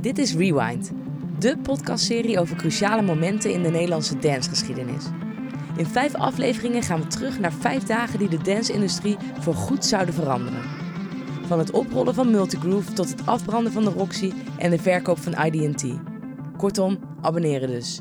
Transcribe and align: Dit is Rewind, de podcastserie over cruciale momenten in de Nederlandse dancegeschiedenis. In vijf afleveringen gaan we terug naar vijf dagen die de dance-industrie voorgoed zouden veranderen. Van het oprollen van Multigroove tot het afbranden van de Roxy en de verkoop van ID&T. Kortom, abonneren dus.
Dit 0.00 0.18
is 0.18 0.34
Rewind, 0.34 0.92
de 1.38 1.58
podcastserie 1.58 2.40
over 2.40 2.56
cruciale 2.56 3.02
momenten 3.02 3.52
in 3.52 3.62
de 3.62 3.68
Nederlandse 3.68 4.18
dancegeschiedenis. 4.18 5.04
In 5.76 5.86
vijf 5.86 6.14
afleveringen 6.14 6.82
gaan 6.82 7.00
we 7.00 7.06
terug 7.06 7.38
naar 7.38 7.52
vijf 7.52 7.82
dagen 7.82 8.18
die 8.18 8.28
de 8.28 8.42
dance-industrie 8.42 9.16
voorgoed 9.40 9.84
zouden 9.84 10.14
veranderen. 10.14 10.62
Van 11.46 11.58
het 11.58 11.70
oprollen 11.70 12.14
van 12.14 12.30
Multigroove 12.30 12.92
tot 12.92 13.10
het 13.10 13.26
afbranden 13.26 13.72
van 13.72 13.84
de 13.84 13.90
Roxy 13.90 14.32
en 14.58 14.70
de 14.70 14.78
verkoop 14.78 15.18
van 15.18 15.44
ID&T. 15.44 15.84
Kortom, 16.56 16.98
abonneren 17.20 17.68
dus. 17.68 18.00